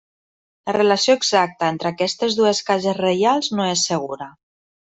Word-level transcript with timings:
La 0.69 0.73
relació 0.77 1.15
exacta 1.19 1.69
entre 1.75 1.91
aquestes 1.91 2.39
dues 2.41 2.65
cases 2.71 2.99
reials 3.05 3.55
no 3.59 3.73
és 3.75 3.89
segura. 3.93 4.33